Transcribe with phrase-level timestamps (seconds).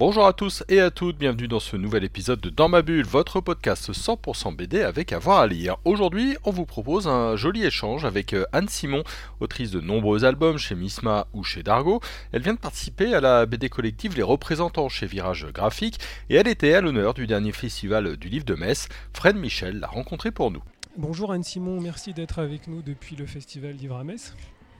[0.00, 3.04] Bonjour à tous et à toutes, bienvenue dans ce nouvel épisode de Dans ma bulle,
[3.04, 5.76] votre podcast 100% BD avec avoir à lire.
[5.84, 9.04] Aujourd'hui, on vous propose un joli échange avec euh, Anne Simon,
[9.40, 12.00] autrice de nombreux albums chez Misma ou chez Dargo.
[12.32, 15.98] Elle vient de participer à la BD collective Les Représentants chez Virage Graphique
[16.30, 18.88] et elle était à l'honneur du dernier festival du livre de Metz.
[19.12, 20.62] Fred Michel l'a rencontré pour nous.
[20.96, 24.34] Bonjour Anne Simon, merci d'être avec nous depuis le festival Livre à Metz.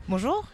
[0.08, 0.48] Bonjour.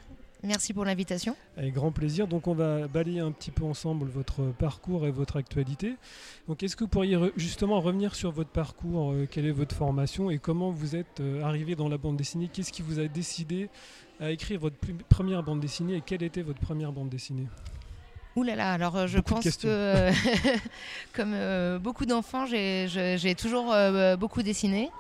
[0.47, 1.35] Merci pour l'invitation.
[1.57, 2.29] Avec grand plaisir.
[2.29, 5.97] Donc on va balayer un petit peu ensemble votre parcours et votre actualité.
[6.47, 10.31] Donc est-ce que vous pourriez justement revenir sur votre parcours euh, Quelle est votre formation
[10.31, 12.49] et comment vous êtes euh, arrivé dans la bande dessinée?
[12.53, 13.69] Qu'est-ce qui vous a décidé
[14.21, 14.77] à écrire votre
[15.09, 17.49] première bande dessinée et quelle était votre première bande dessinée?
[18.37, 20.11] Ouh là là, alors euh, je pense que
[21.13, 21.35] comme
[21.79, 23.75] beaucoup d'enfants, j'ai toujours
[24.17, 24.91] beaucoup dessiné.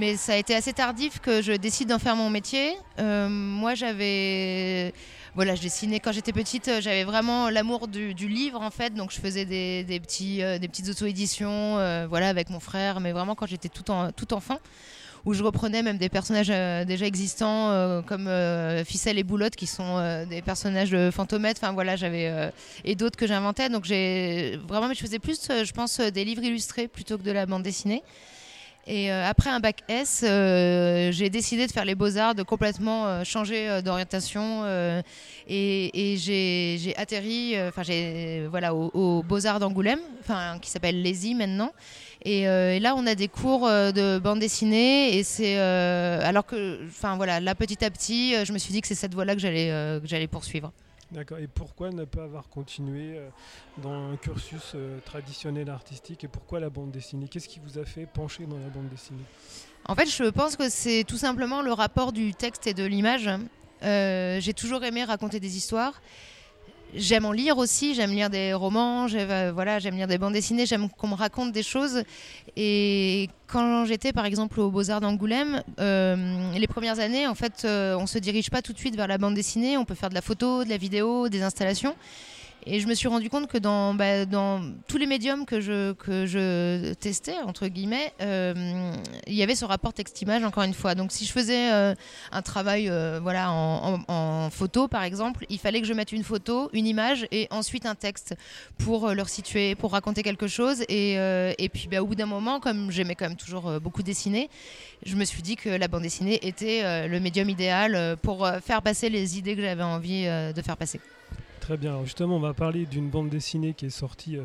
[0.00, 2.72] Mais ça a été assez tardif que je décide d'en faire mon métier.
[2.98, 4.94] Euh, moi, j'avais.
[5.34, 6.00] Voilà, je dessinais.
[6.00, 10.00] Quand j'étais petite, euh, j'avais vraiment l'amour du, livre en fait, donc je faisais des,
[10.00, 11.74] petits, euh, des petites auto-éditions
[12.08, 14.58] voilà, avec mon frère, mais vraiment quand j'étais tout, en, tout enfant
[15.26, 16.48] où je reprenais même des personnages
[16.86, 18.26] déjà existants comme
[18.86, 22.50] Ficelle et Boulotte qui sont des personnages de Fantomètre enfin voilà j'avais
[22.86, 23.68] et d'autres que j'inventais.
[23.68, 27.32] Donc j'ai vraiment mais je faisais plus je pense des livres illustrés plutôt que de
[27.32, 28.02] la bande dessinée
[28.90, 33.06] et euh, après un bac S, euh, j'ai décidé de faire les beaux-arts, de complètement
[33.06, 34.64] euh, changer d'orientation.
[35.48, 37.82] et, j'ai atterri enfin,
[38.50, 40.00] voilà, aux, beaux-arts d'Angoulême,
[40.60, 41.70] qui s'appelle Lazy maintenant.
[42.24, 42.46] Et,
[42.80, 45.16] là, on a des cours de bande dessinée.
[45.16, 46.80] Et c'est alors que,
[47.16, 50.26] voilà, là petit à petit, je me suis dit que c'est cette voie-là que j'allais
[50.28, 50.72] poursuivre.
[51.12, 51.38] D'accord.
[51.38, 53.28] Et pourquoi ne pas avoir continué euh,
[53.78, 57.26] dans un cursus euh, traditionnel artistique et pourquoi la bande dessinée?
[57.28, 59.24] Qu'est-ce qui vous a fait pencher dans la bande dessinée?
[59.86, 63.28] En fait, je pense que c'est tout simplement le rapport du texte et de l'image.
[63.82, 66.00] Euh, j'ai toujours aimé raconter des histoires
[66.94, 70.66] j'aime en lire aussi, j'aime lire des romans, euh, voilà, j'aime lire des bandes dessinées,
[70.66, 72.02] j'aime qu'on me raconte des choses.
[72.56, 77.96] Et quand j'étais par exemple au Beaux-Arts d'Angoulême, euh, les premières années, en fait, euh,
[77.98, 80.14] on se dirige pas tout de suite vers la bande dessinée, on peut faire de
[80.14, 81.94] la photo, de la vidéo, des installations.
[82.66, 84.26] Et je me suis rendu compte que dans, bah,
[84.86, 88.92] tous les médiums que je, testais, entre guillemets, euh,
[89.26, 90.94] il y avait ce rapport texte-image, encore une fois.
[90.94, 91.94] Donc si je faisais euh,
[92.32, 96.68] un travail euh, voilà, en, photo, par exemple, il fallait que je mette une photo,
[96.72, 98.34] une image et ensuite un texte
[98.78, 100.82] pour leur situer, pour raconter quelque chose.
[100.88, 104.50] Et, et puis bah, au bout d'un moment, comme j'aimais quand même toujours beaucoup dessiner,
[105.04, 109.08] je me suis dit que la bande dessinée était le médium idéal pour faire passer
[109.08, 111.00] les idées que j'avais envie de faire passer.
[111.70, 112.04] Très bien.
[112.04, 114.42] justement, on va parler d'une bande dessinée qui est sortie euh,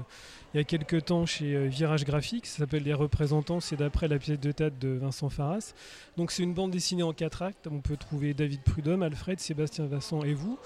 [0.53, 2.45] il y a quelques temps chez euh, Virage Graphique.
[2.45, 3.59] Ça s'appelle Les Représentants.
[3.59, 5.73] C'est d'après la pièce de théâtre de Vincent Farras.
[6.17, 7.65] Donc, c'est une bande dessinée en quatre actes.
[7.65, 10.59] On peut trouver David Prudhomme, Alfred, Sébastien Vincent et vous.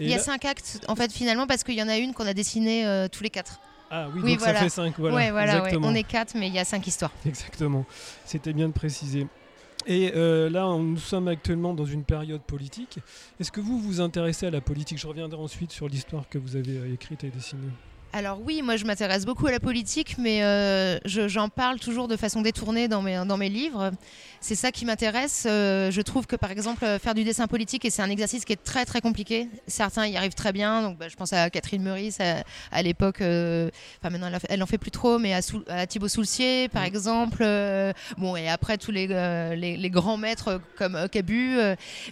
[0.00, 2.26] il y a cinq actes, en fait, finalement, parce qu'il y en a une qu'on
[2.26, 3.60] a dessinée euh, tous les quatre.
[3.92, 4.98] Ah oui, donc ça fait cinq.
[4.98, 7.12] Voilà, voilà on est quatre, mais il y a cinq histoires.
[7.24, 7.86] Exactement.
[8.24, 9.28] C'était bien de préciser.
[9.86, 12.98] Et euh, là, nous sommes actuellement dans une période politique.
[13.38, 14.98] Est-ce que vous vous intéressez à la politique?
[14.98, 17.70] Je reviendrai ensuite sur l'histoire que vous avez euh, écrite et dessinée.
[18.12, 22.16] Alors oui, moi je m'intéresse beaucoup à la politique, mais euh, j'en parle toujours de
[22.16, 23.92] façon détournée dans mes, dans mes livres.
[24.40, 25.46] C'est ça qui m'intéresse.
[25.48, 28.52] Euh, je trouve que par exemple faire du dessin politique, et c'est un exercice qui
[28.52, 29.48] est très très compliqué.
[29.68, 30.82] Certains y arrivent très bien.
[30.82, 32.18] Donc bah, je pense à Catherine Meurice
[32.72, 33.20] à, l'époque.
[33.20, 37.44] Euh, enfin maintenant elle, n'en en fait plus trop, mais à, Thibaut Soulcier par exemple.
[38.18, 41.58] bon et après tous les, les, grands maîtres comme Cabu.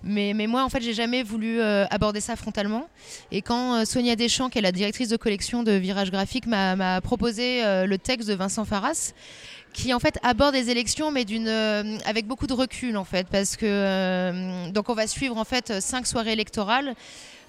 [0.05, 2.89] mais, mais moi en fait j'ai jamais voulu aborder ça frontalement.
[3.33, 7.65] Et quand Sonia Deschamps, qui est la directrice de collection de Virage Graphique m'a proposé
[7.65, 9.15] euh, le texte de Vincent Farras
[9.72, 13.26] qui en fait aborde les élections mais d'une euh, avec beaucoup de recul en fait
[13.28, 16.94] parce que euh, donc on va suivre en fait cinq soirées électorales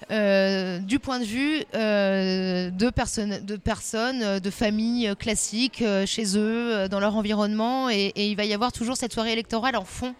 [0.08, 7.16] du point de vue de, personnes, de personnes, de familles classiques chez eux, dans leur
[7.16, 10.14] environnement, et, et, il va y avoir toujours cette soirée électorale en fond.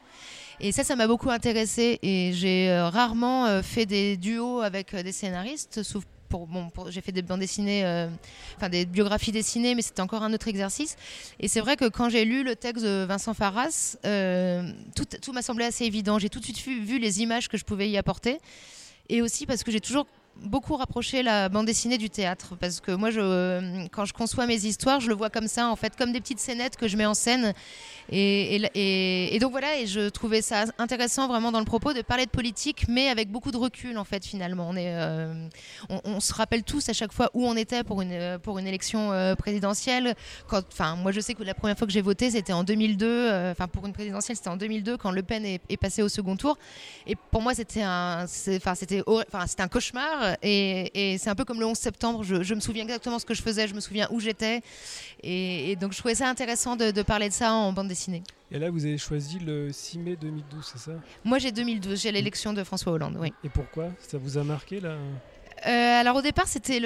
[0.60, 5.82] Et ça, ça m'a beaucoup intéressé, et j'ai rarement fait des duos avec des scénaristes,
[5.82, 8.08] sauf bon, j'ai fait des bandes dessinées, euh,
[8.56, 10.96] enfin des biographies dessinées, mais c'était encore un autre exercice.
[11.38, 15.42] Et c'est vrai que quand j'ai lu le texte de Vincent Farras, euh, tout, m'a
[15.42, 16.18] semblé assez évident.
[16.18, 18.40] J'ai tout de suite vu, les images que je pouvais y apporter,
[19.08, 20.06] et aussi parce que j'ai toujours
[20.42, 24.64] beaucoup rapproché la bande dessinée du théâtre parce que moi, je, quand je conçois mes
[24.64, 27.06] histoires, je le vois comme ça, en fait, comme des petites scénettes que je mets
[27.06, 27.54] en scène.
[28.12, 32.30] Et, donc voilà, et je trouvais ça intéressant vraiment dans le propos de parler de
[32.30, 34.68] politique, mais avec beaucoup de recul en fait finalement.
[34.68, 35.48] On, est, euh,
[36.04, 39.12] on, se rappelle tous à chaque fois où on était pour une, pour une élection
[39.12, 40.14] euh, présidentielle.
[40.48, 40.62] Quand,
[40.96, 43.68] moi je sais que la première fois que j'ai voté c'était en 2002, euh, enfin
[43.68, 46.58] pour une présidentielle c'était en 2002 quand Le Pen est, passé au second tour.
[47.06, 50.29] Et pour moi c'était un, c'était un cauchemar.
[50.42, 52.22] Et, et c'est un peu comme le 11 septembre.
[52.24, 54.62] Je, je, me souviens exactement ce que je faisais, je me souviens où j'étais.
[55.22, 58.22] Et, donc je trouvais ça intéressant de, de parler de ça en bande dessinée.
[58.52, 60.92] Et là, vous avez choisi le 6 mai 2012, c'est ça?
[61.24, 63.32] Moi, j'ai 2012, j'ai l'élection de François Hollande, oui.
[63.44, 63.90] Et pourquoi?
[64.00, 64.96] Ça vous a marqué là?
[65.66, 66.80] Euh, alors au départ c'était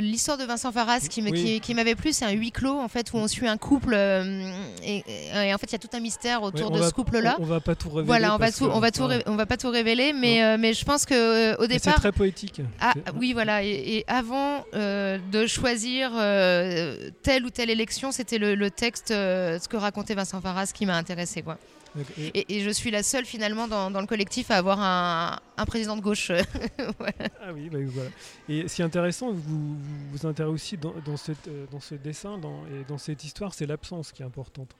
[0.00, 1.32] l'histoire de Vincent Farras qui, oui.
[1.32, 3.92] qui, qui m'avait plu, c'est un huis clos en fait où on suit un couple
[3.94, 5.04] euh, et,
[5.34, 7.36] et, en fait il y a tout un mystère autour ouais, de va, ce couple-là.
[7.38, 8.06] On, on, va pas tout révéler.
[8.06, 10.72] Voilà, on va tout, on va tout, on va pas tout révéler, mais euh, mais
[10.72, 11.94] je pense que au départ.
[11.94, 12.62] C'est très poétique.
[12.80, 16.12] Ah, oui voilà, et, et avant de choisir
[17.22, 20.96] telle ou telle élection, c'était le, le, texte, ce que racontait Vincent Farras qui m'a
[20.96, 21.58] intéressé quoi.
[22.18, 25.64] Et, et, je suis la seule finalement dans, dans le collectif à avoir un, un
[25.64, 26.30] président de gauche.
[26.98, 27.12] voilà.
[27.42, 28.10] Ah oui, bah voilà.
[28.48, 29.76] Et c'est intéressant, vous
[30.12, 33.66] vous intéressez aussi dans, dans, cette, dans ce dessin dans, et dans cette histoire, c'est
[33.66, 34.70] l'absence qui est importante.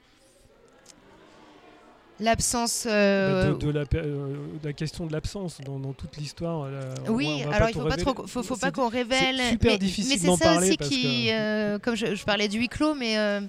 [2.20, 2.86] L'absence.
[2.88, 3.52] Euh...
[3.52, 6.68] De, de, la, euh, la, question de l'absence dans, dans, toute l'histoire.
[7.08, 9.36] Oui, alors il ne faut, pas, trop, faut, faut pas qu'on révèle.
[9.38, 11.26] C'est super mais, difficile Mais c'est ça aussi qui.
[11.26, 11.32] Que...
[11.32, 13.40] Euh, comme je, je, parlais du huis clos, mais euh,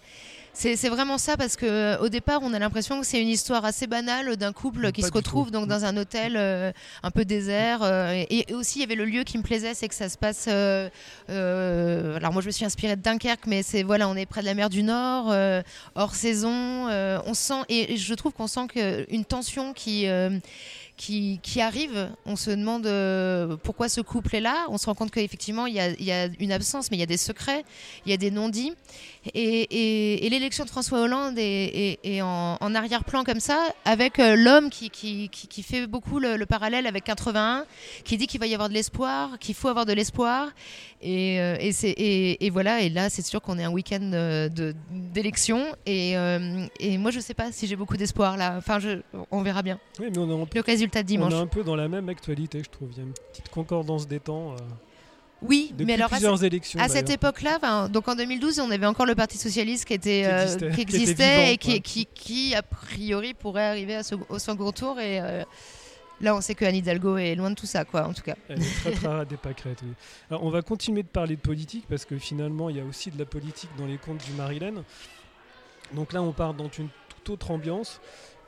[0.54, 3.66] c'est vraiment ça parce que euh, au départ on a l'impression que c'est une histoire
[3.66, 5.51] assez banale d'un couple qui se retrouve tout.
[5.51, 6.72] donc dans un hôtel euh,
[7.04, 9.74] un peu désert euh, et, et, aussi il y avait le lieu qui me plaisait
[9.74, 10.90] c'est que ça se passe euh,
[12.16, 14.46] alors moi je me suis inspirée de Dunkerque mais c'est voilà on est près de
[14.48, 15.34] la mer du Nord
[15.96, 20.07] hors saison on sent et, et, je trouve qu'on sent qu'une tension qui
[21.00, 24.66] qui, qui, arrive, on se demande euh, pourquoi ce couple est là.
[24.68, 27.06] On se rend compte qu'effectivement, il, il y, a une absence, mais il y a
[27.06, 27.63] des secrets,
[28.06, 28.74] il y a des non-dits.
[29.25, 34.18] Et, et, et l'élection de François Hollande est, est en, en arrière-plan comme ça, avec
[34.18, 37.66] euh, l'homme qui, qui, qui, fait beaucoup le, le, parallèle avec 81,
[38.06, 40.50] qui dit qu'il va y avoir de l'espoir, qu'il faut avoir de l'espoir.
[41.01, 44.50] Et, euh, et, voilà, et là, c'est sûr qu'on est un week-end
[45.13, 45.66] d'élection.
[45.86, 46.68] Et, euh,
[46.98, 48.56] moi, je sais pas si j'ai beaucoup d'espoir là.
[48.57, 49.01] Enfin, je,
[49.31, 49.80] on verra bien.
[50.00, 50.48] Oui, mais on est en...
[50.54, 51.33] Le résultat de dimanche.
[51.33, 52.89] On est un peu dans la même actualité, je trouve.
[52.94, 54.54] Il y a une petite concordance des temps.
[54.54, 54.56] Euh...
[55.42, 58.86] Oui, Depuis mais alors plusieurs à, élections, à cette époque-là, donc en 2012, on avait
[58.86, 61.80] encore le Parti socialiste qui était qui existait, euh, qui existait vivant, et qui, ouais.
[61.80, 65.44] qui, qui, a priori pourrait arriver à ce, au second tour et euh,
[66.22, 68.36] Là, on sait que Anne Hidalgo est loin de tout ça, quoi, en tout cas.
[68.50, 69.94] Elle est très, très des pâquerettes, oui.
[70.30, 73.10] Alors, on va continuer de parler de politique parce que finalement, il y a aussi
[73.10, 74.84] de la politique dans les contes du Marilyn.
[75.94, 78.02] Donc là, on part dans une toute autre ambiance.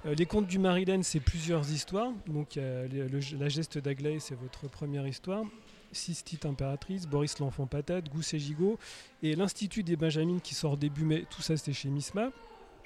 [0.06, 2.12] Euh, les contes du Marilyn, c'est plusieurs histoires.
[2.28, 5.46] Donc, le, le, la geste d'Aglaé, c'est votre première histoire.
[5.92, 8.78] Sistite impératrice, Boris l'enfant patate, Gousse et Gigot,
[9.24, 11.26] et l'Institut des Benjamines qui sort début mai.
[11.30, 12.30] Tout ça, c'était chez Misma.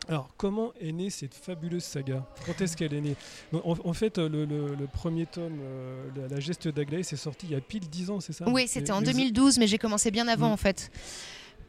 [0.08, 2.28] Alors, comment est née cette fabuleuse saga?
[2.46, 3.16] Quand est-ce qu'elle est née?
[3.54, 7.48] En, en, fait, le, le, le, premier tome, euh, la, la, geste d'Aglaé, c'est sorti
[7.48, 8.46] il y a pile 10 ans, c'est ça?
[8.48, 10.54] Oui, c'était en 2012, mais j'ai commencé bien avant, Mm.
[10.54, 10.92] en fait.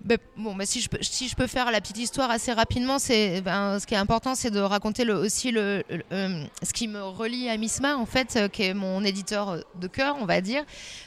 [0.05, 3.01] Ben, bon, ben, si, je peux, si je peux faire la petite histoire assez rapidement,
[3.01, 5.83] c'est ben, ce qui est important, c'est de raconter aussi le,
[6.13, 9.87] euh, ce qui me relie à Misma, en fait, euh, qui est mon éditeur de
[9.89, 10.65] cœur, on va dire.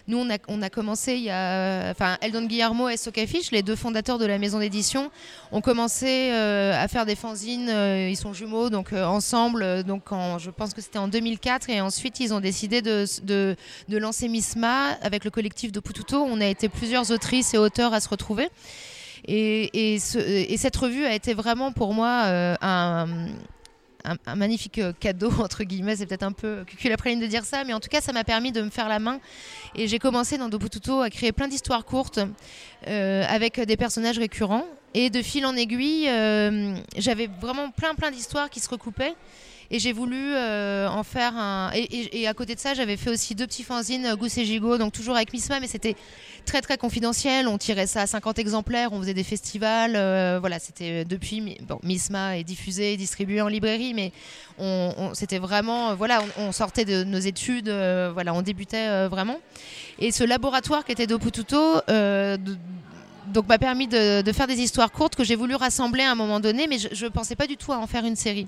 [0.07, 3.63] Nous, on a, on a commencé il y a, enfin, Eldon Guillermo et Socafiche, les
[3.63, 5.11] deux fondateurs de la maison d'édition,
[5.53, 7.69] ont commencé euh, à faire des fanzines.
[7.69, 9.83] ils sont jumeaux, donc ensemble.
[9.83, 13.55] Donc, en, je pense que c'était en 2004, et ensuite ils ont décidé de, de,
[13.87, 16.21] de lancer Misma avec le collectif de Pututo.
[16.21, 18.49] On a été plusieurs autrices et auteurs à se retrouver.
[19.27, 23.07] Et, et, ce, et, cette revue a été vraiment pour moi euh, un,
[24.35, 25.95] magnifique cadeau, entre guillemets.
[25.95, 28.51] C'est peut-être un peu cuculapraline de dire ça, mais en tout cas, ça m'a permis
[28.51, 29.19] de me faire la main.
[29.75, 32.19] Et j'ai commencé dans Dopututo à créer plein d'histoires courtes
[32.87, 34.65] euh, avec des personnages récurrents.
[34.95, 39.13] Et de fil en aiguille, euh, j'avais vraiment plein, plein d'histoires qui se recoupaient.
[39.71, 41.71] Et j'ai voulu euh, en faire un.
[41.73, 44.93] Et, à côté de ça, j'avais fait aussi deux petits fanzines, Gousse et Gigot, donc
[44.93, 45.95] toujours avec Misma, mais c'était
[46.45, 47.47] très très confidentiel.
[47.47, 49.95] On tirait ça à 50 exemplaires, on faisait des festivals.
[49.95, 51.57] Euh, voilà, c'était depuis.
[51.67, 54.11] Bon, Misma est diffusé, distribué en librairie, mais
[54.57, 55.95] on, c'était vraiment.
[55.95, 59.39] Voilà, on, sortait de nos études, euh, voilà, on débutait euh, vraiment.
[59.99, 62.37] Et ce laboratoire qui était d'Opututo, euh,
[63.27, 66.39] donc m'a permis de, faire des histoires courtes que j'ai voulu rassembler à un moment
[66.39, 68.47] donné, mais je ne pensais pas du tout à en faire une série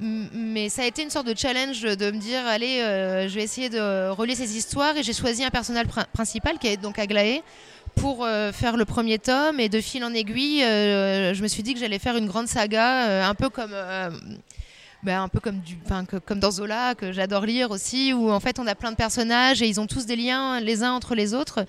[0.00, 3.42] mais ça a été une sorte de challenge de me dire allez euh, je vais
[3.42, 6.98] essayer de relier ces histoires et j'ai choisi un personnage pr principal qui est donc
[6.98, 7.42] Aglaé
[7.94, 11.62] pour euh, faire le premier tome et de fil en aiguille euh, je me suis
[11.62, 13.74] dit que j'allais faire une grande saga un peu comme
[15.02, 15.76] ben, un peu comme, du,
[16.08, 18.96] que, comme dans Zola, que j'adore lire aussi, où en fait on a plein de
[18.96, 21.64] personnages et ils ont tous des liens les uns entre les autres.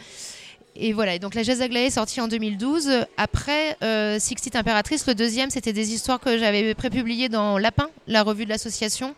[0.79, 3.05] Et voilà, et donc la Jazz Aglaé est sortie en 2012.
[3.17, 8.22] Après, euh, Sixtite Impératrice, le deuxième, c'était des histoires que j'avais prépubliées dans Lapin, la
[8.22, 9.15] revue de l'association.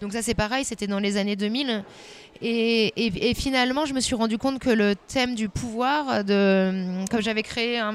[0.00, 1.84] Donc ça c'est pareil, c'était dans les années 2000.
[2.40, 7.42] Et, finalement, je me suis rendu compte que le thème du pouvoir, de, comme j'avais
[7.42, 7.94] créé un,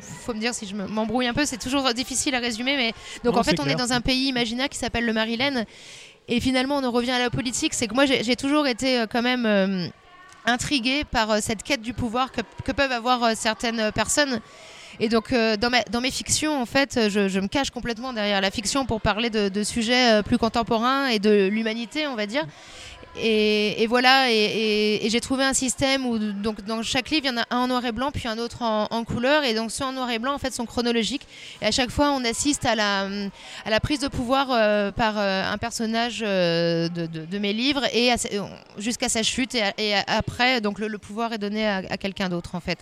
[0.00, 3.36] faut me dire si je m'embrouille un peu, c'est toujours difficile à résumer, mais donc
[3.36, 5.64] en fait on est dans un pays imaginaire qui s'appelle le Maryland,
[6.26, 9.06] et finalement on en revient à la politique, c'est que moi j'ai toujours été euh,
[9.06, 9.86] quand même euh,
[10.46, 14.40] intriguée par euh, cette quête du pouvoir que, peuvent avoir certaines personnes.
[15.00, 18.86] Et donc, dans, dans, mes fictions, en fait, je, me cache complètement derrière la fiction
[18.86, 22.44] pour parler de sujets plus contemporains et de l'humanité, on va dire.
[23.16, 27.40] Et, voilà, et, j'ai trouvé un système où donc dans chaque livre, il y en
[27.40, 29.44] a un en noir et blanc, puis un autre en, couleur.
[29.44, 31.26] Et donc ceux en noir et blanc, en fait, sont chronologiques.
[31.62, 35.58] Et à chaque fois, on assiste à la, prise de pouvoir euh, par euh, un
[35.58, 38.10] personnage euh, de, mes livres, et
[38.78, 39.54] jusqu'à sa chute.
[39.54, 42.78] Et, après, donc le, pouvoir est donné à, quelqu'un d'autre, en fait.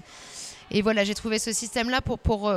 [0.71, 2.53] Et voilà, j'ai trouvé ce système-là pour, pour,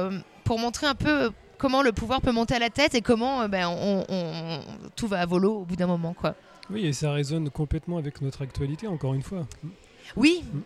[0.46, 3.67] pour montrer un peu comment le pouvoir peut monter à la tête et comment ben,
[3.67, 4.62] on,
[4.96, 6.36] tout va à volo au bout d'un moment, quoi.
[6.69, 9.48] Oui, et ça résonne complètement avec notre actualité, encore une fois.
[10.15, 10.43] Oui.
[10.43, 10.60] Mm.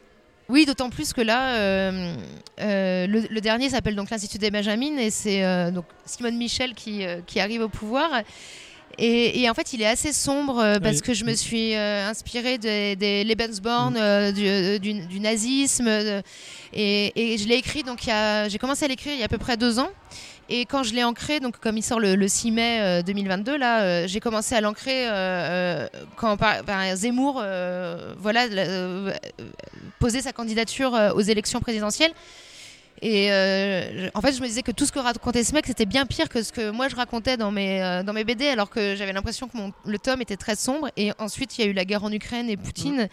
[0.49, 2.15] Oui, d'autant plus que là, euh,
[2.59, 7.03] euh, le, dernier s'appelle donc l'Institut des Benjamines et c'est euh, donc Simone Michel qui,
[7.27, 8.09] qui, arrive au pouvoir.
[8.97, 13.23] Et, en fait, il est assez sombre parce que je me suis inspirée des, des
[13.23, 14.79] Lebensborn, mm.
[14.79, 15.87] du, du, nazisme.
[15.87, 19.37] et, et, je l'ai écrit, donc j'ai commencé à l'écrire il y a à peu
[19.37, 19.91] près deux ans.
[20.51, 23.81] Et quand je l'ai ancré, donc comme il sort le, 6 mai 2022, euh, là,
[23.81, 26.37] euh, j'ai commencé à l'ancrer euh, quand
[26.95, 27.43] Zemmour,
[28.17, 28.47] voilà,
[29.99, 32.13] posait sa candidature aux élections présidentielles.
[33.01, 33.29] Et
[34.15, 36.27] en fait, je me disais que tout ce que racontait ce mec, c'était bien pire
[36.29, 39.47] que ce que moi je racontais dans mes, dans mes BD, alors que j'avais l'impression
[39.47, 40.89] que le tome était très sombre.
[40.97, 43.07] Et ensuite, il y a eu la guerre en Ukraine et Poutine.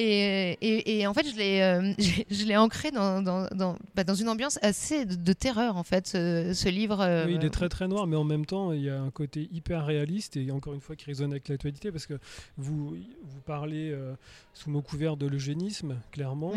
[0.00, 1.92] Et, en fait, je l'ai, euh,
[2.30, 6.68] je l'ai ancré dans, dans, bah, dans, une ambiance assez de, terreur, en fait, ce,
[6.68, 7.00] livre.
[7.00, 9.10] Euh, oui, il est très très noir, mais en même temps, il y a un
[9.10, 12.14] côté hyper réaliste et encore une fois qui résonne avec l'actualité parce que
[12.56, 14.14] vous, vous parlez euh,
[14.54, 16.52] sous mot couvert de l'eugénisme, clairement,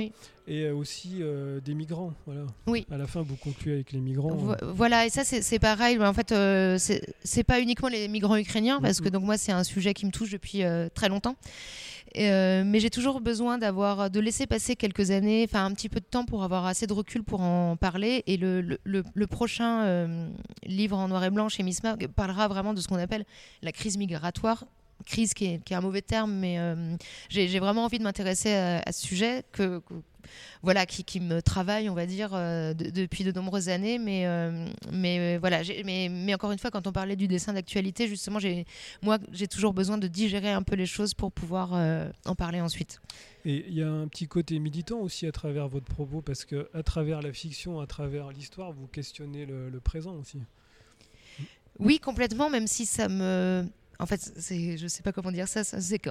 [0.48, 1.22] et aussi
[1.64, 2.14] des migrants.
[2.26, 2.46] Voilà.
[2.68, 2.86] Oui.
[2.92, 4.56] À la fin, vous concluez avec les migrants.
[4.76, 6.00] voilà, et ça, c'est, pareil.
[6.00, 6.30] En fait,
[6.78, 10.06] c'est, c'est pas uniquement les migrants ukrainiens, parce que donc moi, c'est un sujet qui
[10.06, 11.36] me touche depuis très longtemps.
[12.18, 16.00] Euh, mais j'ai toujours besoin d'avoir de laisser passer quelques années, enfin un petit peu
[16.00, 18.24] de temps pour avoir assez de recul pour en parler.
[18.28, 20.30] Et le, prochain euh,
[20.66, 23.26] livre en noir et blanc chez Misma parlera vraiment de ce qu'on appelle
[23.62, 24.66] la crise migratoire.
[25.06, 26.96] Crise qui est, qui est un mauvais terme, mais euh,
[27.30, 29.82] j'ai vraiment envie de m'intéresser à, à, ce sujet que,
[30.64, 33.98] voilà, qui, me travaille, on va dire, euh, depuis de nombreuses années.
[33.98, 37.54] Mais, euh, mais euh, voilà, mais, mais, encore une fois, quand on parlait du dessin
[37.54, 38.40] d'actualité, justement,
[39.02, 41.74] moi, j'ai toujours besoin de digérer un peu les choses pour pouvoir
[42.26, 43.02] en parler ensuite.
[43.46, 46.70] Et il y a un petit côté militant aussi à travers votre propos, parce que
[46.74, 50.40] à travers la fiction, à travers l'histoire, vous questionnez le présent aussi.
[51.80, 53.66] Oui, complètement, même si ça me
[54.02, 55.62] en fait, c'est, je sais pas comment dire ça.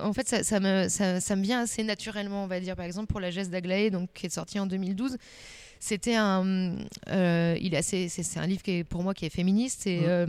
[0.01, 2.77] en fait, ça, me, ça, me vient assez naturellement, on va dire.
[2.77, 5.19] Par exemple, pour la geste d'Aglaé, donc qui est sortie en 2012,
[5.83, 6.77] c'était un,
[7.09, 10.27] euh, il c'est, un livre qui est pour moi qui est féministe et, euh,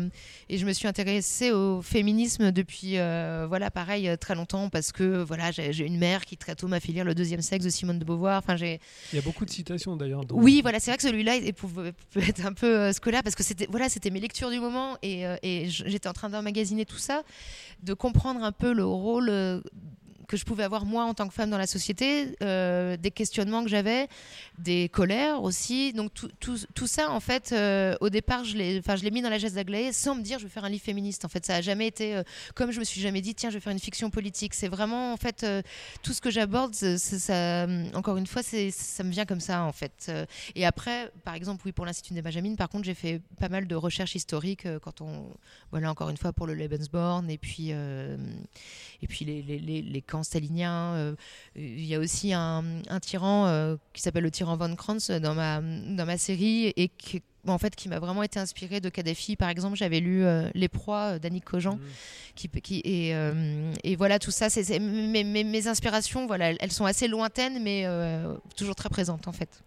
[0.48, 5.22] et je me suis intéressée au féminisme depuis euh, voilà pareil très longtemps parce que
[5.22, 8.00] voilà j'ai, une mère qui très tôt m'a fait lire le deuxième sexe de Simone
[8.00, 8.39] de Beauvoir.
[8.39, 8.79] Enfin j'ai.
[9.12, 10.24] Il y a beaucoup de citations d'ailleurs.
[10.31, 13.67] Oui voilà c'est vrai que celui-là peut, peut être un peu scolaire parce que c'était
[13.70, 17.24] voilà c'était mes lectures du moment et, et j'étais en train d'emmagasiner tout ça,
[17.84, 19.62] de comprendre un peu le rôle
[20.31, 23.65] que je pouvais avoir moi en tant que femme dans la société, euh, des questionnements
[23.65, 24.07] que j'avais,
[24.57, 25.91] des colères aussi.
[25.91, 29.38] Donc tout, tout, tout ça, en fait, euh, au départ, je l'ai mis dans la
[29.38, 31.25] geste d'Aglaé sans me dire je vais faire un livre féministe.
[31.25, 32.23] En fait, ça a jamais été euh,
[32.55, 34.53] comme je me suis jamais dit tiens, je vais faire une fiction politique.
[34.53, 35.45] C'est vraiment, en fait,
[36.01, 40.09] tout ce que j'aborde, ça, encore une fois, ça me vient comme ça, en fait.
[40.55, 43.67] et après, par exemple, oui, pour l'Institut des Benjamines, par contre, j'ai fait pas mal
[43.67, 45.27] de recherches historiques quand on,
[45.71, 50.01] voilà, encore une fois, pour le Lebensborn et puis, et puis les, les, les, les
[50.01, 50.93] camps stalinien.
[50.95, 51.15] Euh,
[51.55, 52.63] il y a aussi un,
[53.01, 57.21] tyran euh, qui s'appelle le tyran von Kranz dans ma, dans ma série et qui,
[57.47, 59.35] en fait, qui m'a vraiment été inspiré de Kadhafi.
[59.35, 61.75] Par exemple, j'avais lu euh, Les Proies d'Annick Cogent.
[61.75, 61.79] Mmh.
[62.35, 63.13] Qui, qui, et,
[63.83, 67.85] et, voilà, tout ça, c'est, mes, mes, inspirations, voilà, elles sont assez lointaines, mais
[68.55, 69.63] toujours très présentes, en fait.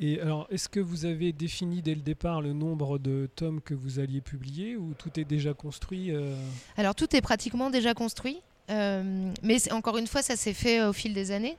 [0.00, 3.72] Et alors, est-ce que vous avez défini dès le départ le nombre de tomes que
[3.72, 6.10] vous alliez publier ou tout est déjà construit
[6.76, 8.42] Alors, tout est pratiquement déjà construit.
[8.70, 11.56] Euh, mais encore une fois, ça s'est fait euh, au fil des années.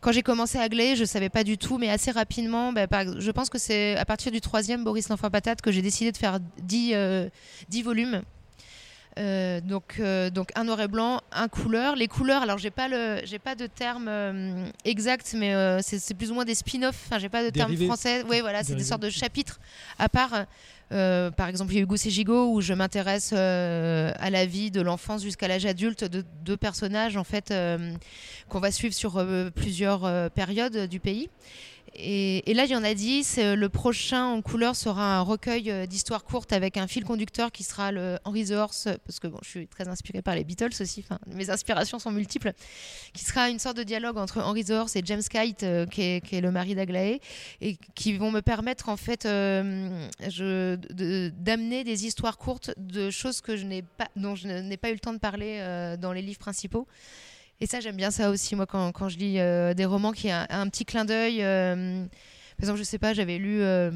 [0.00, 2.86] Quand j'ai commencé à glayer, je ne savais pas du tout, mais assez rapidement, bah,
[3.18, 6.16] je pense que c'est à partir du troisième Boris l'enfant patate que j'ai décidé de
[6.16, 7.28] faire 10, 10 euh,
[7.82, 8.22] volumes.
[9.18, 11.96] Euh, donc, euh, donc un noir et blanc, un couleur.
[11.96, 16.30] Les couleurs, alors j'ai pas le, j'ai pas de terme euh, exact, mais c'est, plus
[16.30, 17.06] ou moins des spin-offs.
[17.06, 18.24] Enfin, j'ai pas de terme français.
[18.28, 19.60] Oui, voilà, c'est des sortes de chapitres
[19.98, 20.46] à part.
[20.90, 25.22] Par exemple, il y a Hugo Ségigo où je m'intéresse à la vie de l'enfance
[25.22, 27.52] jusqu'à l'âge adulte de deux personnages en fait
[28.48, 29.24] qu'on va suivre sur
[29.54, 31.28] plusieurs périodes du pays.
[31.94, 33.38] Et, là, il y en a dix.
[33.38, 37.50] Euh, Le prochain en couleur sera un recueil euh, d'histoires courtes avec un fil conducteur
[37.52, 40.44] qui sera le Henry the Horse, parce que bon, je suis très inspirée par les
[40.44, 41.04] Beatles aussi.
[41.26, 42.52] Mes inspirations sont multiples.
[43.12, 46.02] Qui sera une sorte de dialogue entre Henry the Horse et James Kite, euh, qui,
[46.02, 47.20] est, le mari d'Aglaé,
[47.60, 50.04] et qui vont me permettre en fait d'amener
[51.84, 53.66] des histoires courtes de choses que je
[53.96, 56.86] pas, dont je n'ai pas eu le temps de parler dans les livres principaux.
[57.60, 60.30] Et ça, j'aime bien ça aussi, moi, quand, quand je lis euh, des romans qui
[60.30, 61.42] un, un petit clin d'œil.
[61.42, 62.04] euh,
[62.56, 63.90] par exemple, je sais pas, j'avais lu euh,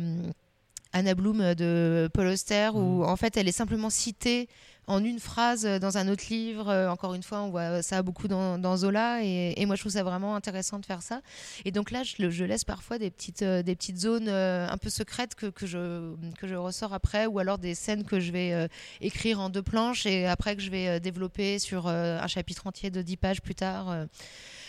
[0.92, 4.48] Anna Bloom de Paul Auster, où en fait, elle est simplement citée
[4.86, 6.68] en une phrase dans un autre livre.
[6.68, 9.82] Euh, encore une fois, on voit ça beaucoup dans, dans Zola, et, et moi, je
[9.82, 11.20] trouve ça vraiment intéressant de faire ça.
[11.64, 14.90] Et donc là, je, laisse parfois des petites, euh, des petites zones euh, un peu
[14.90, 18.52] secrètes que, que, je, que je ressors après, ou alors des scènes que je vais
[18.52, 18.68] euh,
[19.00, 22.66] écrire en deux planches et après que je vais euh, développer sur euh, un chapitre
[22.66, 24.06] entier de 10 pages plus tard.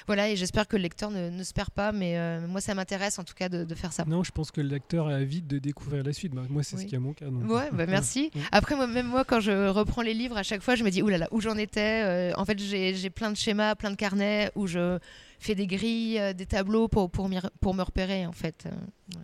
[0.08, 2.74] Voilà, et j'espère que le lecteur ne, ne se perd pas, mais euh, moi, ça
[2.76, 4.04] m'intéresse en tout cas de, de faire ça.
[4.06, 6.34] Non, je pense que le lecteur est avide de découvrir la suite.
[6.34, 6.84] Bah, moi, c'est Oui.
[6.84, 7.26] ce qui est mon cas.
[7.26, 7.50] donc.
[7.50, 8.32] Ouais, bah merci.
[8.52, 11.02] Après, moi, même moi, quand je reprends les livres, à chaque fois, je me dis,
[11.02, 14.52] oulala, où j'en étais Euh, En fait, j'ai j'ai plein de schémas, plein de carnets
[14.56, 15.00] où je
[15.44, 18.66] fais des grilles, euh, des tableaux pour, pour, me repérer, en fait.
[18.66, 18.70] Euh,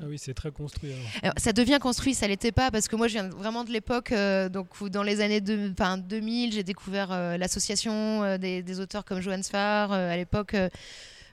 [0.01, 0.91] Ah oui, c'est très construit.
[0.91, 1.05] alors.
[1.23, 4.11] Alors, ça devient construit, ça l'était pas, parce que moi, je viens vraiment de l'époque,
[4.11, 8.61] euh, donc où dans les années de, enfin, 2000, j'ai découvert euh, l'association euh, des,
[8.61, 10.55] des auteurs comme Johannes Farr, euh, à l'époque.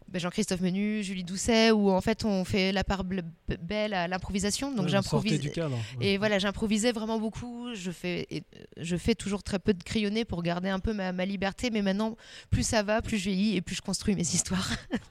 [0.08, 4.08] Euh, ben, Jean-Christophe Menu, Julie Doucet, où en fait on fait la part belle à
[4.08, 4.70] l'improvisation.
[4.72, 5.50] Donc Ouais, j'improvise.
[5.52, 5.76] cadre.
[6.00, 7.74] Et voilà, j'improvisais vraiment beaucoup.
[7.74, 8.40] Je fais, euh,
[8.78, 11.70] je fais toujours très peu de crayonné pour garder un peu ma, ma liberté.
[11.70, 12.16] Mais maintenant,
[12.50, 14.70] plus ça va, plus je vieillis et plus je construis mes histoires.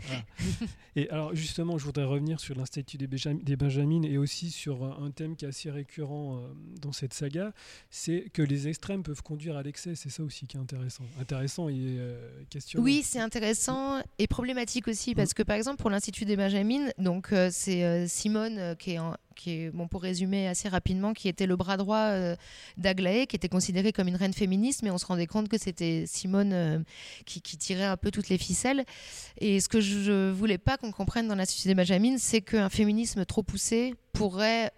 [0.97, 4.83] Et alors justement, je voudrais revenir sur l'Institut des, Benjam- des Benjamines et aussi sur
[4.83, 6.47] un un thème qui est assez récurrent euh,
[6.81, 7.51] dans cette saga,
[7.89, 9.93] c'est que les extrêmes peuvent conduire à l'excès.
[9.95, 11.03] C'est ça aussi qui est intéressant.
[11.19, 12.83] Intéressant et euh, questionnant.
[12.83, 15.15] Oui, c'est intéressant et problématique aussi Mm.
[15.15, 18.91] parce que par exemple pour l'Institut des Benjamines, donc euh, c'est euh, Simone euh, qui
[18.93, 22.35] est, en- qui est bon pour résumer assez rapidement, qui était le bras droit euh,
[22.77, 26.05] d'Aglaé, qui était considérée comme une reine féministe, mais on se rendait compte que c'était
[26.07, 26.79] Simone euh,
[27.25, 28.85] qui, qui tirait un peu toutes les ficelles.
[29.39, 33.25] Et ce que je voulais pas qu'on comprenne dans l'Institut des Benjamines, c'est qu'un féminisme
[33.25, 34.71] trop poussé pourrait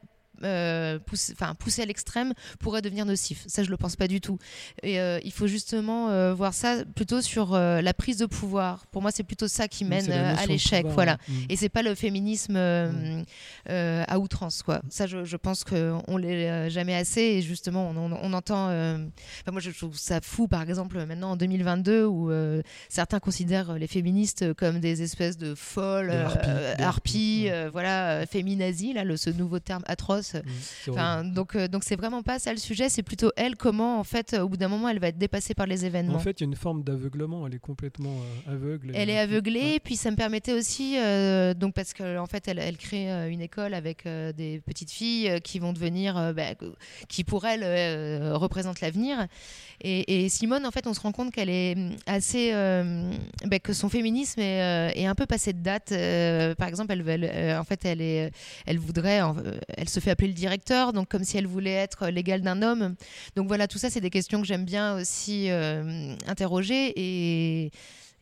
[0.44, 1.00] euh,
[1.34, 3.44] enfin, pousser à l'extrême pourrait devenir nocif.
[3.48, 4.38] Ça, je le pense pas du tout.
[4.84, 8.86] Et euh, il faut justement euh, voir ça plutôt sur euh, la prise de pouvoir.
[8.88, 10.86] Pour moi, c'est plutôt ça qui mène à l'échec.
[10.88, 11.18] Voilà.
[11.30, 11.34] ouais.
[11.36, 11.46] Mm.
[11.50, 13.24] Et c'est pas le féminisme Mm.
[14.08, 14.82] à outrance, quoi.
[14.90, 17.22] Ça, je, je pense qu'on l'est euh, jamais assez.
[17.22, 18.66] Et justement, on, on- on entend.
[18.68, 22.32] enfin, moi, je trouve ça fou, par exemple, maintenant en 2022, où
[22.90, 26.14] certains considèrent les féministes comme des espèces de folles
[26.80, 30.27] harpies, voilà, féminazis, là, le, ce nouveau terme atroce.
[30.36, 31.34] Mm, Enfin, horrible.
[31.36, 32.90] donc, euh, donc c'est vraiment pas ça le sujet.
[32.90, 35.66] C'est plutôt elle comment, en fait, au bout d'un moment, elle va être dépassée par
[35.68, 36.16] les événements.
[36.16, 37.46] En fait, il y a une forme d'aveuglement.
[37.48, 38.16] Elle est complètement
[38.48, 38.92] euh, aveugle.
[38.96, 39.80] Elle est aveuglée, Ouais.
[39.84, 43.30] puis ça me permettait aussi, euh, donc parce qu'en en fait, elle, elle crée euh,
[43.30, 46.74] une école avec euh, des petites filles euh, qui vont devenir, euh, bah, que-
[47.08, 49.28] qui pour elle euh, représentent l'avenir.
[49.82, 53.12] Et, et Simone, en fait, on se rend compte qu'elle est hum, assez, euh,
[53.46, 55.92] bah, que son féminisme est, euh, est un peu passé de date.
[55.92, 58.32] Euh, par exemple, elle, elle, euh, en fait, elle est,
[58.66, 62.42] elle voudrait, euh, elle se fait le directeur, donc comme si elle voulait être l'égale
[62.42, 62.96] d'un homme.
[63.36, 67.72] Donc voilà, tout ça, c'est des questions que j'aime bien aussi euh, interroger et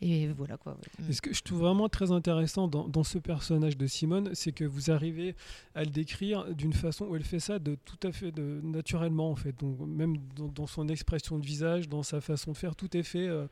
[0.01, 0.73] et voilà quoi.
[0.73, 1.05] ouais.
[1.09, 4.51] Et ce que je trouve vraiment très intéressant dans, dans ce personnage de Simone, c'est
[4.51, 5.35] que vous arrivez
[5.73, 9.31] à le décrire d'une façon où elle fait ça de tout à fait de, naturellement
[9.31, 9.57] en fait.
[9.59, 13.03] Donc même dans, dans son expression de visage, dans sa façon de faire, tout est
[13.03, 13.27] fait.
[13.27, 13.47] euh,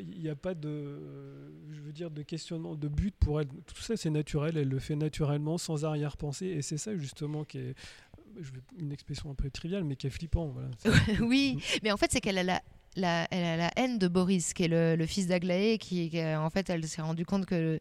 [0.00, 0.98] Il n'y a pas de,
[1.70, 3.48] je veux dire, de questionnement, de but pour elle.
[3.48, 4.56] Tout ça c'est naturel.
[4.56, 6.46] Elle le fait naturellement, sans arrière-pensée.
[6.46, 7.74] Et c'est ça justement qui est
[8.78, 10.46] une expression un peu triviale, mais qui est flippant.
[10.48, 10.70] Voilà.
[11.20, 12.62] Oui, mais en fait, c'est qu'elle a la,
[12.96, 16.50] la- la haine de Boris, qui est le, le fils d'Aglaé, qui, qui, euh, en
[16.50, 17.78] fait, elle s'est rendue compte que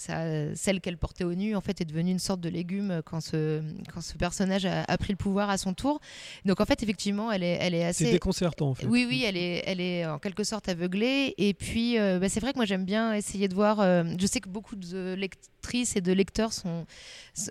[0.00, 3.20] ça, celle qu'elle portait au nu, en fait, est devenue une sorte de légume quand
[3.20, 3.60] ce,
[3.92, 6.00] quand ce personnage a, a pris le pouvoir à son tour.
[6.44, 8.10] Donc, en fait, effectivement, elle est, elle est C'est assez.
[8.12, 8.86] déconcertant en fait.
[8.86, 11.34] Oui, oui, elle est, elle est en quelque sorte aveuglée.
[11.38, 13.80] Et puis, euh, bah, c'est vrai que moi, j'aime bien essayer de voir.
[13.80, 16.86] euh, je sais que beaucoup de lectrices et de lecteurs sont,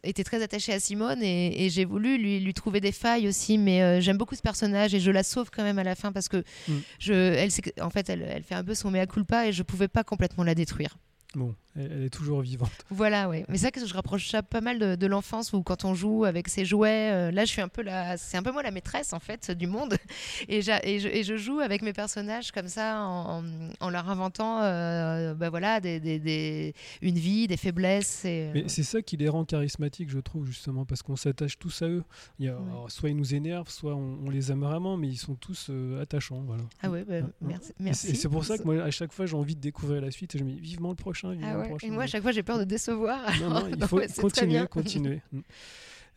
[0.04, 3.58] étaient très attachés à Simone et, et j'ai voulu lui, lui trouver des failles aussi.
[3.60, 6.12] Mais euh, j'aime beaucoup ce personnage et je la sauve quand même à la fin
[6.12, 6.74] parce que Mm.
[7.00, 9.62] je, elle, c'est en fait, elle, elle fait un peu son mea culpa et je
[9.64, 10.98] pouvais pas complètement la détruire.
[11.36, 12.72] Bon, elle, est toujours vivante.
[12.90, 13.44] Voilà, oui.
[13.50, 15.94] Mais c'est ça que je rapproche ça pas mal de, de l'enfance où quand on
[15.94, 18.64] joue avec ses jouets, euh, là je suis un peu la, c'est un peu moi
[18.64, 19.96] la maîtresse en fait du monde,
[20.50, 23.44] et, je, et je joue avec mes personnages comme ça en,
[23.80, 28.26] en leur inventant, euh, bah voilà, des, des- des- une vie, des faiblesses.
[28.26, 31.60] Et, euh, Mais c'est ça qui les rend charismatiques, je trouve, justement, parce qu'on s'attache
[31.60, 32.04] tous à eux.
[32.40, 32.68] Il y a, Ouais.
[32.72, 35.68] alors, soit ils nous énervent, soit on, on les aime vraiment, mais ils sont tous
[35.70, 36.42] euh, attachants.
[36.48, 36.64] Voilà.
[36.82, 37.56] ah ouais, bah, Ouais.
[37.80, 38.08] merci.
[38.10, 40.34] Et c'est pour ça que moi, à chaque fois, j'ai envie de découvrir la suite
[40.34, 41.68] et je me dis vivement le prochain, Ah le ouais.
[41.70, 41.88] prochain.
[41.88, 43.30] Et moi à chaque fois j'ai peur de décevoir.
[43.42, 45.22] Non, non, il faut continuer, continuer.
[45.32, 45.42] Mm.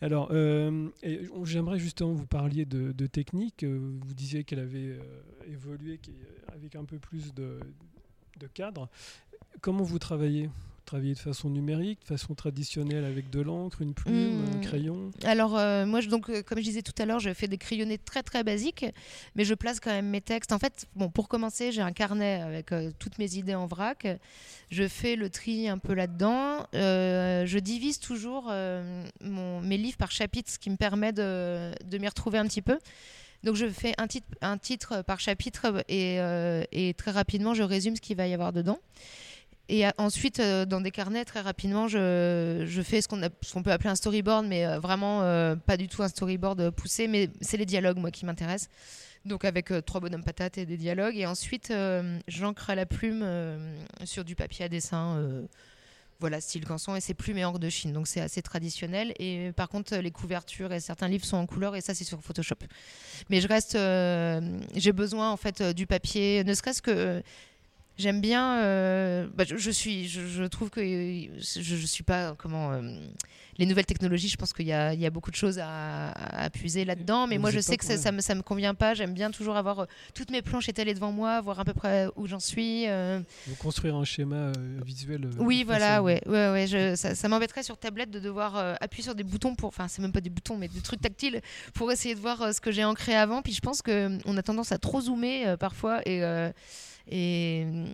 [0.01, 0.89] Alors, euh,
[1.45, 3.63] j'aimerais justement vous parliez de, de technique.
[3.63, 5.01] euh, Vous disiez qu'elle avait euh,
[5.47, 6.01] évolué
[6.53, 7.61] avec un peu plus de,
[8.41, 8.89] de cadre.
[9.61, 10.51] Comment vous travaillez?
[10.85, 14.61] Travaillez de façon numérique, de façon traditionnelle avec de l'encre, une plume, un Mm.
[14.61, 17.49] crayon Alors euh, moi, je, donc, euh, comme je disais tout à l'heure, je fais
[17.49, 18.85] des crayonnés très très basiques,
[19.35, 20.53] mais je place quand même mes textes.
[20.53, 24.07] En fait, bon, pour commencer, j'ai un carnet avec euh, toutes mes idées en vrac.
[24.71, 26.67] Je fais le tri un peu là-dedans.
[26.73, 28.53] Je divise toujours
[29.21, 32.63] mon- mes livres par chapitre, ce qui me permet de, de m'y retrouver un petit
[32.63, 32.79] peu.
[33.43, 36.17] Donc je fais un titre, un titre par chapitre et,
[36.73, 38.79] et très rapidement, je résume ce qu'il va y avoir dedans.
[39.69, 43.95] Et ensuite, euh, dans des carnets, très rapidement, je, fais ce qu'on peut appeler un
[43.95, 47.99] storyboard, mais euh, vraiment euh, pas du tout un storyboard poussé, mais c'est les dialogues,
[47.99, 48.69] moi, qui m'intéressent.
[49.25, 51.17] Donc avec euh, trois bonhommes patates et des dialogues.
[51.17, 52.19] Et ensuite, euh,
[52.69, 53.25] la plume
[54.05, 55.47] sur du papier à dessin,
[56.19, 57.93] voilà, style canson, et c'est plume et encre de Chine.
[57.93, 59.15] Donc c'est assez traditionnel.
[59.19, 62.21] Et par contre, les couvertures et certains livres sont en couleur, et ça, c'est sur
[62.21, 62.57] Photoshop.
[63.31, 63.79] Mais je reste,
[64.75, 67.23] j'ai besoin en fait du papier, ne serait-ce que
[67.99, 68.59] J'aime bien.
[68.63, 70.09] euh, bah, je, je suis.
[70.09, 72.35] Je, je trouve que je, je suis pas.
[72.39, 72.73] Comment.
[72.73, 72.81] euh,
[73.59, 76.11] les nouvelles technologies, je pense qu'il y a, il y a beaucoup de choses à,
[76.13, 77.27] à puiser là-dedans.
[77.27, 78.95] Mais Vous moi, je sais que ça, ça me, ça me convient pas.
[78.95, 82.09] J'aime bien toujours avoir euh, toutes mes planches étalées devant moi, voir à peu près
[82.17, 82.87] où j'en suis.
[83.47, 84.53] Vous construire un schéma
[84.85, 85.29] visuel.
[85.39, 86.67] Oui, façon- voilà, ouais, ouais, ouais.
[86.67, 89.69] Je, ça ça m'embêterait sur tablette de devoir appuyer sur des boutons pour.
[89.69, 91.43] Enfin, c'est même pas des boutons, mais des trucs tactiles
[91.75, 93.43] pour essayer de voir ce que j'ai ancré avant.
[93.43, 96.23] Puis je pense que on a tendance à trop zoomer parfois et.
[97.15, 97.85] Et mm,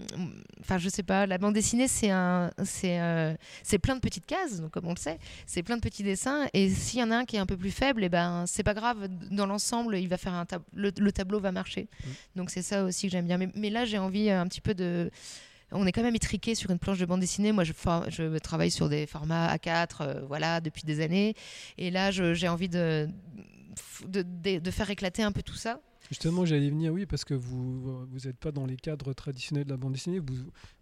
[0.61, 4.27] enfin, je sais pas, la bande dessinée, c'est un, c'est, euh, c'est plein de petites
[4.27, 6.47] cases, donc comme on le sait, c'est plein de petits dessins.
[6.55, 8.63] Et s'il y en a un qui est un peu plus faible, et ben, c'est
[8.63, 9.09] pas grave.
[9.31, 11.89] Dans l'ensemble, il va faire un tab- le, le tableau va marcher.
[12.05, 12.09] Mm.
[12.37, 13.39] Donc c'est ça aussi que j'aime bien.
[13.39, 15.11] Mais, mais là, j'ai envie euh, un petit peu de.
[15.73, 17.53] On est quand même étriqué sur une planche de bande dessinée.
[17.53, 17.73] Moi, je,
[18.09, 21.35] je travaille sur des formats A4, euh, voilà, depuis des années.
[21.77, 23.09] Et là, j'ai envie de
[24.07, 25.81] de, de- de faire éclater un peu tout ça.
[26.09, 29.71] Justement, j'allais venir, oui, parce que vous vous n'êtes pas dans les cadres traditionnels de
[29.71, 30.35] la bande dessinée, vous,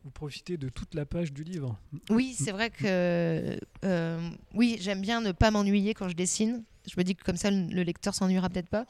[0.04, 1.76] vous profitez de toute la page du livre.
[2.10, 6.62] Oui, c'est vrai que euh, oui, j'aime bien ne pas m'ennuyer quand je dessine.
[6.88, 8.86] Je me dis que comme ça, le le lecteur s'ennuiera peut-être pas.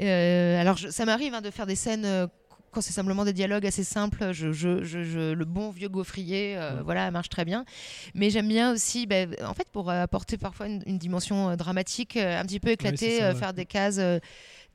[0.00, 2.26] Euh, alors, je- ça m'arrive hein, de faire des scènes euh,
[2.70, 4.30] quand c'est simplement des dialogues assez simples.
[4.32, 6.82] Je, je- je- je- le bon vieux gaufrier, euh, Ouais.
[6.84, 7.64] voilà, marche très bien.
[8.14, 12.16] Mais j'aime bien aussi, ben, en fait, pour apporter parfois une, une dimension euh, dramatique,
[12.16, 13.98] euh, un petit peu éclatée, ça, euh, faire des cases.
[13.98, 14.20] euh,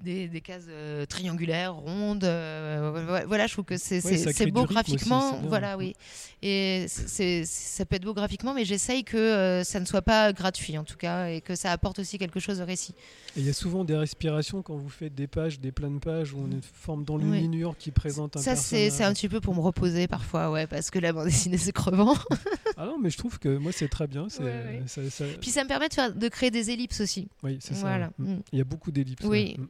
[0.02, 4.64] des, des cases euh, triangulaires, rondes, euh, voilà, je trouve que c'est Ouais, ça beau
[4.64, 5.96] aussi, graphiquement, voilà, oui.
[6.42, 10.32] Et c'est, ça peut être beau graphiquement, mais j'essaye que euh, ça ne soit pas
[10.34, 12.94] gratuit en tout cas, et que ça apporte aussi quelque chose au récit.
[13.36, 16.34] Et il y a souvent des respirations quand vous faites des pages, des pleines pages
[16.34, 18.92] où on est forme d'enluminure qui présente un Ça, c'est, personnage.
[18.92, 21.72] c'est un petit peu pour me reposer parfois, ouais, parce que la bande dessinée, c'est
[21.74, 22.16] crevant.
[22.78, 24.28] Ah non, mais je trouve que moi c'est très bien.
[24.28, 24.84] c'est- Ouais, ouais.
[24.86, 27.30] ça- ça- Puis ça me permet de, faire, de créer des ellipses aussi.
[27.42, 27.80] Oui, c'est ça.
[27.82, 28.10] Voilà.
[28.20, 28.34] Mm.
[28.34, 28.42] Mm.
[28.52, 29.24] Il y a beaucoup d'ellipses.
[29.26, 29.56] Oui.
[29.58, 29.66] ouais.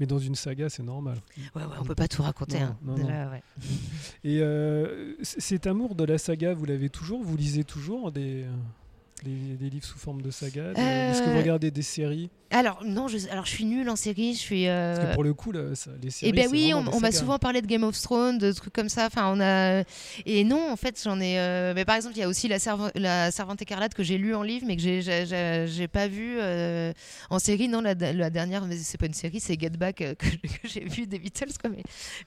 [0.00, 1.18] Mais dans une saga, c'est normal.
[1.54, 2.58] Ouais, ouais, on peut pas tout raconter.
[2.58, 2.76] Non, hein.
[2.82, 3.42] non, Déjà, ouais.
[4.24, 8.46] Et euh, cet amour de la saga, vous l'avez toujours Vous lisez toujours des,
[9.24, 12.30] des, des livres sous forme de saga des- Est-ce que vous Euh, regardez des séries?
[12.52, 14.34] Alors, non, je, alors, je suis nulle en série.
[14.34, 14.66] Je suis.
[14.68, 16.32] euh, Parce que pour le coup, là, ça- les séries.
[16.32, 18.88] Eh ben oui, on, on m'a souvent parlé de Game of Thrones, de trucs comme
[18.88, 19.06] ça.
[19.06, 19.84] Enfin, on a
[20.26, 21.38] et non, en fait, j'en ai.
[21.38, 24.18] euh, Mais par exemple, il y a aussi la, Serv- la Servante écarlate que j'ai
[24.18, 26.92] lu en livre, mais que j'ai- pas vu euh,
[27.30, 27.68] en série.
[27.68, 30.26] Non, la, la dernière, mais c'est pas une série, c'est Get Back euh, que,
[30.64, 31.70] j'ai vu des Beatles, quoi.
[31.70, 31.82] Mais,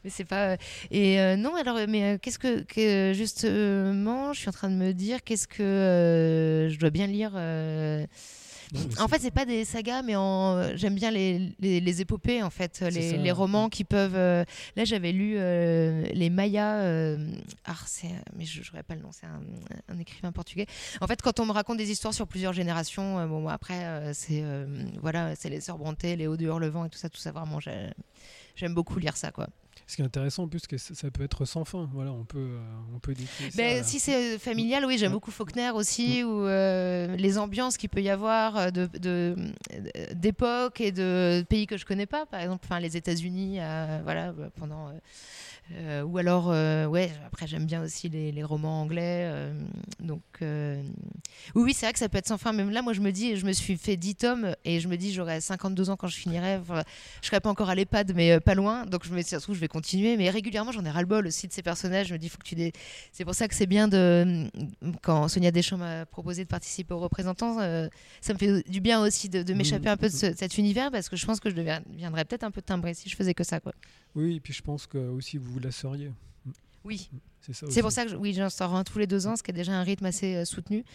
[0.05, 0.55] mais c'est pas.
[0.89, 4.75] Et euh, non, alors, mais euh, qu'est-ce que, que justement, je suis en train de
[4.75, 7.31] me dire, qu'est-ce que euh, je dois bien lire.
[8.75, 10.75] Euh, en fait, c'est pas des sagas, mais en...
[10.75, 13.17] j'aime bien les, les, les épopées, en fait, les, ça.
[13.17, 14.15] les romans qui peuvent.
[14.15, 14.43] euh,
[14.75, 16.77] Là, j'avais lu euh, les Mayas.
[16.81, 17.17] euh,
[17.65, 19.09] Ah, c'est, mais je n'aurais pas le nom.
[19.11, 19.41] C'est un,
[19.93, 20.65] un écrivain portugais.
[21.01, 24.13] En fait, quand on me raconte des histoires sur plusieurs générations, euh, bon, après, euh,
[24.13, 24.65] c'est euh,
[25.01, 27.31] voilà, c'est les sœurs Brontë, les Hauts du Hurlevent et tout ça, tout ça.
[27.31, 27.89] Vraiment, j'ai-
[28.55, 29.47] j'aime beaucoup lire ça, quoi.
[29.87, 31.89] Ce qui est intéressant en plus, que ça peut être sans fin.
[31.93, 32.59] Voilà, on peut, euh,
[32.95, 33.13] on peut
[33.55, 38.09] ben, Si c'est familial, oui, j'aime beaucoup Faulkner aussi, ou les ambiances qu'il peut y
[38.09, 39.35] avoir de,
[40.13, 43.59] d'époque et de pays que je connais pas, par exemple, enfin les États-Unis,
[44.03, 44.91] voilà, pendant
[45.71, 49.27] euh, ou alors, euh, ouais, après j'aime bien aussi les, romans anglais.
[49.31, 49.53] Euh,
[49.99, 50.83] donc, oui,
[51.55, 52.53] oui c'est vrai que ça peut être sans fin.
[52.53, 54.97] Même là, moi, je me dis, je me suis fait 10 tomes et je me
[54.97, 56.59] dis, j'aurai 52 ans quand je finirai.
[57.21, 58.85] je serai pas encore à l'EHPAD, mais pas loin.
[58.85, 60.17] Donc, je me dis, ça je vais continuer.
[60.17, 62.07] Mais régulièrement, j'en ai ras-le-bol aussi de ces personnages.
[62.07, 62.55] Je me dis, faut que tu.
[62.55, 62.73] Dé...
[63.11, 64.47] C'est pour ça que c'est bien de.
[65.01, 67.59] Quand Sonia Deschamps m'a proposé de participer aux représentants,
[68.21, 71.15] ça me fait du bien aussi de, m'échapper un peu de cet univers parce que
[71.15, 73.59] je pense que je deviendrais peut-être un peu timbré si je faisais que ça.
[73.59, 73.73] Quoi.
[74.15, 76.11] Oui, et puis je pense que aussi vous la seriez.
[76.83, 77.09] Oui.
[77.41, 79.51] C'est pour ça que je, oui, j'en sors un tous les deux ans, ce qui
[79.51, 80.85] est déjà un rythme assez euh, soutenu.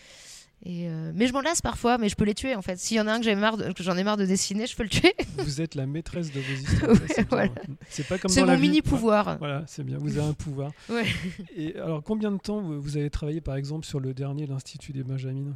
[0.64, 2.78] Et euh, mais je m'en lasse parfois, mais je peux les tuer en fait.
[2.78, 4.82] S'il y en a un que, marre que j'en ai marre de dessiner, je peux
[4.82, 5.14] le tuer.
[5.38, 7.46] Vous êtes la maîtresse de vos histoires.
[7.88, 9.38] c'est pas comme C'est mon mini pouvoir.
[9.38, 9.98] Voilà, c'est bien.
[9.98, 10.72] Vous avez un pouvoir.
[11.56, 15.04] Et alors, combien de temps vous avez travaillé par exemple sur le dernier, l'Institut des
[15.04, 15.54] Benjamines?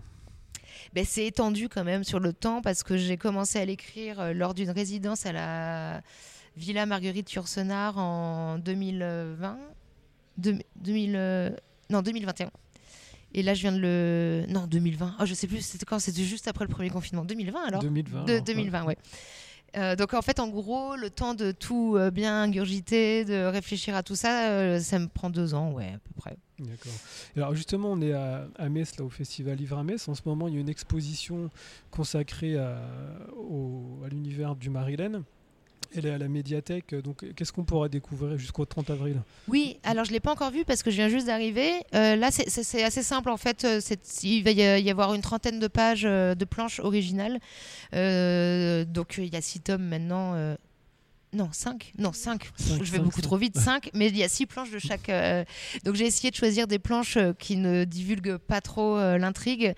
[0.94, 4.32] Ben, c'est étendu quand même sur le temps parce que j'ai commencé à l'écrire euh,
[4.32, 6.02] lors d'une résidence à la
[6.56, 9.58] Villa Marguerite Yourcenar en 2020.
[10.38, 11.50] 2000, euh,
[11.90, 12.50] non, 2021.
[13.34, 14.44] Et là, je viens de le.
[14.48, 15.16] Non, 2020.
[15.20, 15.98] Oh, je sais plus, c'était quand?
[15.98, 17.24] C'était juste après le premier confinement.
[17.24, 17.82] 2020 alors?
[17.82, 18.24] 2020.
[18.24, 18.98] De, 2020, ouais.
[19.74, 23.96] Euh, donc en fait, en gros, le temps de tout euh, bien ingurgiter, de réfléchir
[23.96, 26.36] à tout ça, ça me prend deux ans, ouais, à peu près.
[26.58, 26.92] D'accord.
[27.34, 30.06] Alors justement, on est à, Metz, là, au Festival Livre à Metz.
[30.08, 31.48] En ce moment, il y a une exposition
[31.90, 32.76] consacrée à,
[34.04, 35.24] à l'univers du Marilène.
[35.94, 39.20] Elle est à la médiathèque, donc qu'est-ce qu'on pourra découvrir jusqu'au 30 avril?
[39.48, 41.72] Oui, alors je ne l'ai pas encore vue parce que je viens juste d'arriver.
[41.94, 43.64] Euh, là, c'est assez simple en fait.
[43.64, 43.80] Euh,
[44.22, 47.38] il va y avoir une trentaine de pages euh, de planches originales.
[47.92, 50.56] donc il y a six tomes maintenant.
[51.34, 52.50] Non, 5 Non, 5.
[52.82, 53.58] Je vais beaucoup trop vite.
[53.58, 55.10] 5, mais il y a 6 planches de chaque.
[55.84, 59.74] Donc j'ai essayé de choisir des planches qui ne divulguent pas trop l'intrigue,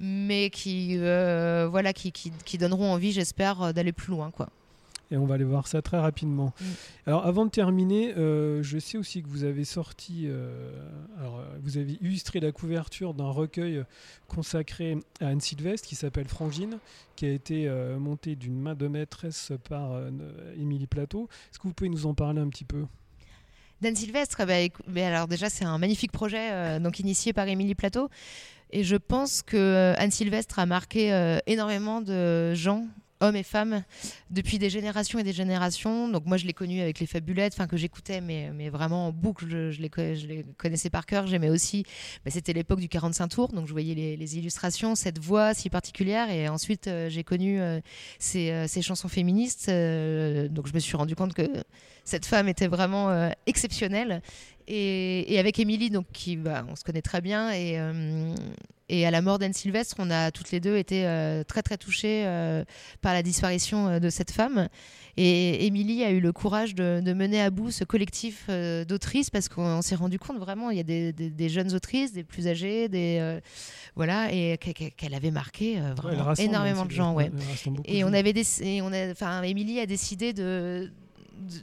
[0.00, 4.30] mais qui, voilà, qui, qui, qui, donneront envie, j'espère, d'aller plus loin.
[4.30, 4.50] quoi
[5.10, 6.52] et on va aller voir ça très rapidement.
[6.60, 6.64] Mm.
[7.06, 10.70] Alors avant de terminer, euh, je sais aussi que vous avez sorti, euh,
[11.18, 13.82] alors, vous avez illustré la couverture d'un recueil
[14.26, 16.78] consacré à Anne Sylvestre qui s'appelle Frangine,
[17.16, 19.92] qui a été euh, monté d'une main de maîtresse par
[20.56, 21.28] Émilie Plateau.
[21.50, 22.84] Est-ce que vous pouvez nous en parler un petit peu?
[23.80, 24.54] d'Anne Sylvestre, bah,
[24.88, 28.08] mais alors déjà c'est un magnifique projet donc initié par Émilie Plateau.
[28.70, 32.88] Et je pense que Anne Sylvestre a marqué énormément de gens
[33.20, 33.82] hommes et femmes
[34.30, 36.08] depuis des générations et des générations.
[36.08, 39.12] Donc moi je l'ai connu avec les Fabulettes, enfin que j'écoutais mais, mais vraiment en
[39.12, 41.26] boucle, je, les, je les, connaissais par cœur.
[41.26, 41.84] J'aimais aussi,
[42.24, 46.30] bah, c'était l'époque du 45 tours, donc je voyais les, illustrations, cette voix si particulière.
[46.30, 47.80] Et ensuite euh, j'ai connu euh,
[48.18, 51.48] ces, ces, chansons féministes, euh, donc je me suis rendu compte que
[52.04, 54.22] cette femme était vraiment exceptionnelle.
[54.70, 57.78] Et, et, avec Émilie, donc qui, bah, on se connaît très bien et
[58.88, 61.76] et à la mort d'Anne Sylvestre, on a toutes les deux été euh, très très
[61.76, 62.64] touchées euh,
[63.02, 64.68] par la disparition euh, de cette femme.
[65.16, 68.48] Et Émilie a eu le courage de, mener à bout ce collectif
[68.86, 72.46] d'autrices parce qu'on s'est rendu compte vraiment, il y a des, jeunes autrices, des plus
[72.46, 73.40] âgées, des
[73.96, 77.32] voilà, et qu'elle avait marqué vraiment énormément de gens, ouais.
[77.86, 78.32] Et on avait,
[79.10, 80.88] enfin, Émilie a décidé de
[81.38, 81.56] de,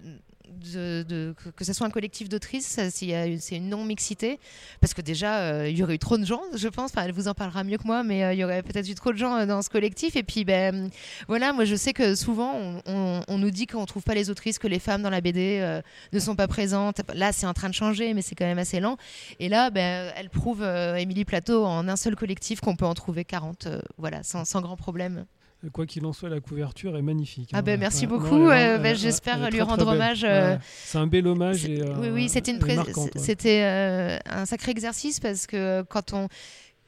[0.63, 4.39] que ce soit un collectif d'autrices, c'est une non-mixité.
[4.81, 6.91] Parce que déjà, euh, il y aurait eu trop de gens, je pense.
[6.97, 9.11] Elle vous en parlera mieux que moi, mais euh, il y aurait peut-être eu trop
[9.11, 10.15] de gens euh, dans ce collectif.
[10.15, 10.89] Et puis, ben,
[11.27, 14.59] voilà, moi, je sais que souvent, on, nous dit qu'on ne trouve pas les autrices,
[14.59, 15.81] que les femmes dans la BD
[16.13, 17.01] ne sont pas présentes.
[17.13, 18.97] Là, c'est en train de changer, mais c'est quand même assez lent.
[19.39, 23.25] Et là, ben, elle prouve, Émilie Plateau, en un seul collectif, qu'on peut en trouver
[23.25, 25.25] 40, voilà, sans grand problème
[25.71, 27.49] quoi qu'il en soit, la couverture est magnifique.
[27.53, 28.47] Ah ben merci beaucoup.
[28.47, 30.23] Ben, j'espère lui rendre hommage.
[30.23, 31.65] Euh, c'est un bel hommage.
[31.65, 32.59] Et, oui, oui, c'était une
[33.15, 36.27] c'était euh, un sacré exercice parce que quand on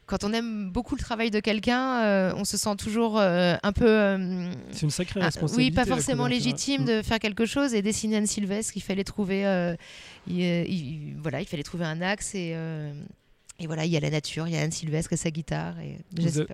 [0.06, 4.18] quand on aime beaucoup le travail de quelqu'un, euh, on se sent toujours un peu.
[4.72, 5.72] c'est une sacrée responsabilité.
[5.72, 9.44] oui, pas forcément légitime de faire quelque chose et dessiner Anne Sylvestre, il fallait trouver,
[10.26, 12.56] voilà, il fallait trouver un axe et
[13.60, 15.80] et voilà, il y a la nature, il y a Anne Sylvestre et sa guitare.
[15.80, 15.98] Et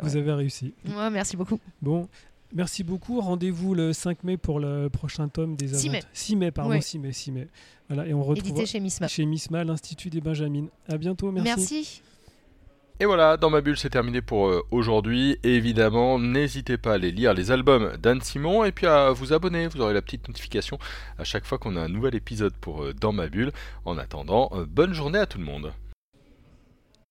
[0.02, 0.74] vous, avez réussi.
[0.88, 1.60] Ouais, merci beaucoup.
[1.82, 2.08] Bon,
[2.54, 3.20] merci beaucoup.
[3.20, 6.00] Rendez-vous le 5 mai pour le prochain tome des 6 mai.
[6.13, 7.48] 6 mai, pardon, 6 mai, 6 mai.
[7.89, 9.08] Voilà, et on retrouve Édité chez Misma.
[9.08, 10.70] Chez Misma, l'Institut des Benjamines.
[10.88, 11.50] À bientôt, merci.
[11.50, 12.02] Merci.
[13.00, 15.38] Et voilà, dans ma bulle, c'est terminé pour euh, aujourd'hui.
[15.44, 19.68] Évidemment, n'hésitez pas à aller lire les albums d'Anne Simon et puis à vous abonner.
[19.68, 20.78] Vous aurez la petite notification
[21.18, 23.52] à chaque fois qu'on a un nouvel épisode pour euh, Dans ma bulle.
[23.84, 25.74] En attendant, euh, bonne journée à tout le monde.